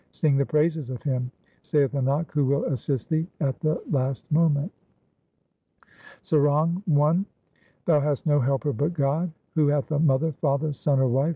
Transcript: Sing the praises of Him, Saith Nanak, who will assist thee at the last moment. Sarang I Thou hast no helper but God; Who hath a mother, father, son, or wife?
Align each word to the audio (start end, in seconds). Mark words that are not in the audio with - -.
Sing 0.09 0.35
the 0.35 0.43
praises 0.47 0.89
of 0.89 1.03
Him, 1.03 1.31
Saith 1.61 1.91
Nanak, 1.91 2.31
who 2.31 2.43
will 2.43 2.63
assist 2.65 3.07
thee 3.11 3.27
at 3.39 3.59
the 3.59 3.79
last 3.91 4.25
moment. 4.31 4.71
Sarang 6.23 6.81
I 6.91 7.23
Thou 7.85 7.99
hast 7.99 8.25
no 8.25 8.39
helper 8.39 8.73
but 8.73 8.95
God; 8.95 9.31
Who 9.53 9.67
hath 9.67 9.91
a 9.91 9.99
mother, 9.99 10.31
father, 10.31 10.73
son, 10.73 10.99
or 11.01 11.07
wife? 11.07 11.29